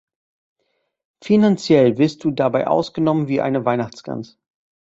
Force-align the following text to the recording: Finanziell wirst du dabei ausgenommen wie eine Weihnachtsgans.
Finanziell 1.23 1.99
wirst 1.99 2.23
du 2.23 2.31
dabei 2.31 2.65
ausgenommen 2.65 3.27
wie 3.27 3.39
eine 3.39 3.65
Weihnachtsgans. 3.65 4.39